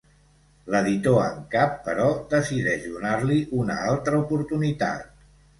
L’editor 0.75 1.19
en 1.25 1.43
cap 1.51 1.75
però 1.89 2.09
decideix 2.33 2.89
donar-li 2.95 3.39
una 3.65 3.79
altra 3.93 4.23
oportunitat. 4.27 5.17